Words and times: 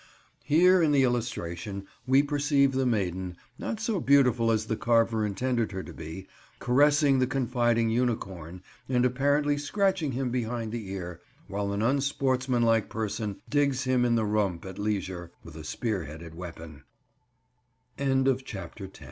Here, 0.43 0.81
in 0.81 0.91
the 0.93 1.03
illustration, 1.03 1.85
we 2.07 2.23
perceive 2.23 2.71
the 2.71 2.87
maiden, 2.87 3.37
not 3.59 3.79
so 3.79 3.99
beautiful 3.99 4.49
as 4.49 4.65
the 4.65 4.75
carver 4.75 5.23
intended 5.23 5.73
her 5.73 5.83
to 5.83 5.93
be, 5.93 6.25
caressing 6.57 7.19
the 7.19 7.27
confiding 7.27 7.91
unicorn 7.91 8.63
and 8.89 9.05
apparently 9.05 9.59
scratching 9.59 10.13
him 10.13 10.31
behind 10.31 10.71
the 10.71 10.89
ear, 10.89 11.21
while 11.47 11.71
an 11.71 11.83
unsportsmanlike 11.83 12.89
person 12.89 13.41
digs 13.47 13.83
him 13.83 14.03
in 14.03 14.15
the 14.15 14.25
rump 14.25 14.65
at 14.65 14.79
leisure, 14.79 15.29
with 15.43 15.55
a 15.55 15.63
spear 15.63 16.05
headed 16.05 16.33
we 16.33 16.47